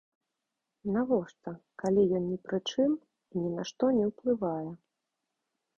Навошта, 0.95 1.53
калі 1.83 2.01
ён 2.21 2.25
ні 2.31 2.39
пры 2.49 2.57
чым 2.73 2.91
і 2.97 3.35
ні 3.45 3.51
на 3.61 3.69
што 3.73 3.85
не 4.01 4.05
ўплывае? 4.11 4.71